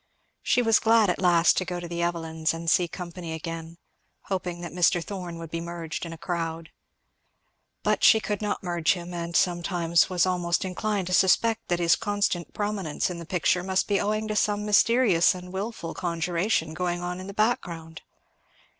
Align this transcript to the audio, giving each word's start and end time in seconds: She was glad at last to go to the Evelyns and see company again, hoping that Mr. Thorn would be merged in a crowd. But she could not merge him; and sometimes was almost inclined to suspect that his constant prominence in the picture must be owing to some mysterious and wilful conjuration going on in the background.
She 0.41 0.63
was 0.63 0.79
glad 0.79 1.11
at 1.11 1.21
last 1.21 1.57
to 1.57 1.63
go 1.63 1.79
to 1.79 1.87
the 1.87 2.01
Evelyns 2.01 2.55
and 2.55 2.71
see 2.71 2.87
company 2.87 3.33
again, 3.33 3.77
hoping 4.23 4.61
that 4.61 4.71
Mr. 4.71 4.99
Thorn 5.03 5.37
would 5.37 5.51
be 5.51 5.61
merged 5.61 6.07
in 6.07 6.11
a 6.11 6.17
crowd. 6.17 6.71
But 7.83 8.03
she 8.03 8.19
could 8.19 8.41
not 8.41 8.63
merge 8.63 8.93
him; 8.93 9.13
and 9.13 9.35
sometimes 9.35 10.09
was 10.09 10.25
almost 10.25 10.65
inclined 10.65 11.05
to 11.05 11.13
suspect 11.13 11.67
that 11.67 11.77
his 11.77 11.95
constant 11.95 12.51
prominence 12.51 13.11
in 13.11 13.19
the 13.19 13.27
picture 13.27 13.61
must 13.61 13.87
be 13.87 14.01
owing 14.01 14.27
to 14.29 14.35
some 14.35 14.65
mysterious 14.65 15.35
and 15.35 15.53
wilful 15.53 15.93
conjuration 15.93 16.73
going 16.73 17.03
on 17.03 17.19
in 17.19 17.27
the 17.27 17.31
background. 17.35 18.01